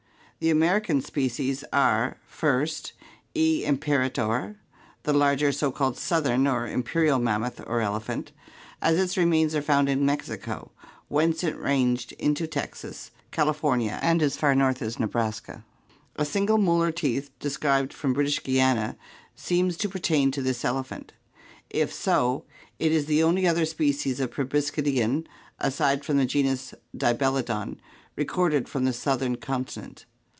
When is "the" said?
0.43-0.49, 5.03-5.13, 23.05-23.21, 26.17-26.25, 28.85-28.93